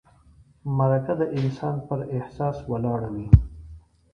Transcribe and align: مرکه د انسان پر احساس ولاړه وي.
مرکه 0.77 1.13
د 1.21 1.23
انسان 1.39 1.75
پر 1.87 1.99
احساس 2.17 2.57
ولاړه 2.71 3.09
وي. 3.15 3.27